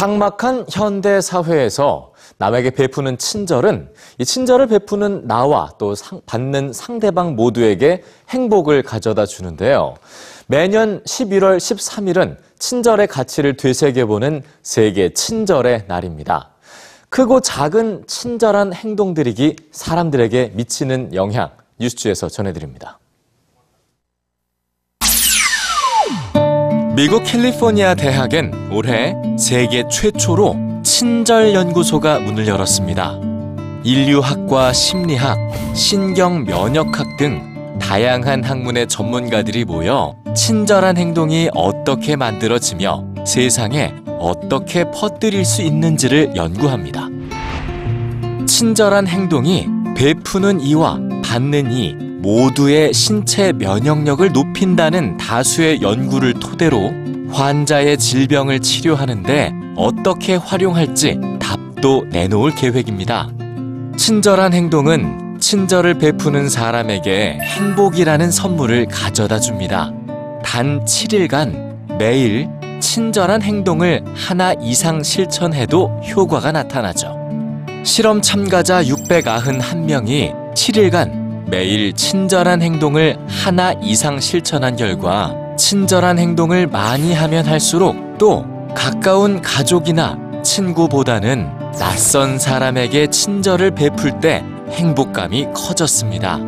[0.00, 8.02] 삭막한 현대 사회에서 남에게 베푸는 친절은 이 친절을 베푸는 나와 또 상- 받는 상대방 모두에게
[8.30, 9.96] 행복을 가져다 주는데요.
[10.46, 16.52] 매년 11월 13일은 친절의 가치를 되새겨보는 세계 친절의 날입니다.
[17.10, 22.98] 크고 작은 친절한 행동들이기 사람들에게 미치는 영향 뉴스주에서 전해드립니다.
[27.00, 33.18] 미국 캘리포니아 대학엔 올해 세계 최초로 친절 연구소가 문을 열었습니다.
[33.84, 35.38] 인류학과 심리학,
[35.72, 45.62] 신경 면역학 등 다양한 학문의 전문가들이 모여 친절한 행동이 어떻게 만들어지며 세상에 어떻게 퍼뜨릴 수
[45.62, 47.08] 있는지를 연구합니다.
[48.46, 56.92] 친절한 행동이 베푸는 이와 받는 이 모두의 신체 면역력을 높인다는 다수의 연구를 토대로
[57.30, 63.28] 환자의 질병을 치료하는데 어떻게 활용할지 답도 내놓을 계획입니다.
[63.96, 69.90] 친절한 행동은 친절을 베푸는 사람에게 행복이라는 선물을 가져다 줍니다.
[70.44, 72.48] 단 7일간 매일
[72.80, 77.16] 친절한 행동을 하나 이상 실천해도 효과가 나타나죠.
[77.82, 81.19] 실험 참가자 691명이 7일간
[81.50, 90.16] 매일 친절한 행동을 하나 이상 실천한 결과 친절한 행동을 많이 하면 할수록 또 가까운 가족이나
[90.44, 96.38] 친구보다는 낯선 사람에게 친절을 베풀 때 행복감이 커졌습니다.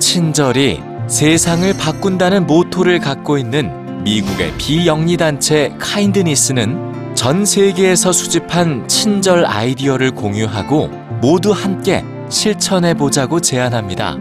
[0.00, 10.10] 친절이 세상을 바꾼다는 모토를 갖고 있는 미국의 비영리 단체 카인드니스는 전 세계에서 수집한 친절 아이디어를
[10.10, 10.88] 공유하고
[11.20, 14.16] 모두 함께 실천해 보자고 제안합니다.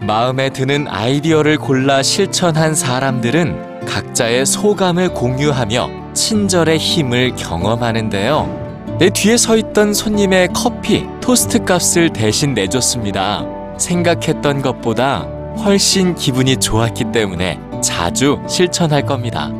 [0.00, 8.96] 마음에 드는 아이디어를 골라 실천한 사람들은 각자의 소감을 공유하며 친절의 힘을 경험하는데요.
[8.98, 13.44] 내 뒤에 서 있던 손님의 커피, 토스트 값을 대신 내줬습니다.
[13.76, 19.50] 생각했던 것보다 훨씬 기분이 좋았기 때문에 자주 실천할 겁니다.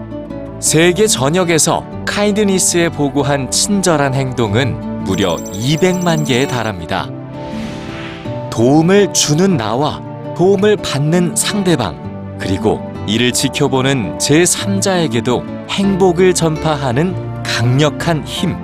[0.58, 7.23] 세계 전역에서 카인드니스에 보고한 친절한 행동은 무려 200만 개에 달합니다.
[8.54, 10.00] 도움을 주는 나와
[10.36, 18.54] 도움을 받는 상대방, 그리고 이를 지켜보는 제3자에게도 행복을 전파하는 강력한 힘.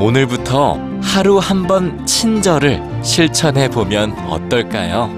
[0.00, 5.10] 오늘부터 하루 한 번 친절을 실천해 보면 어떨까요?